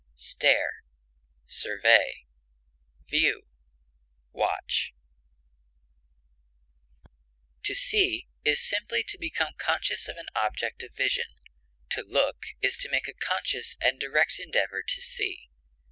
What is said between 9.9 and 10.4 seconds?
of an